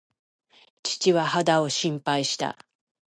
[0.81, 2.57] 父は肌を心配した。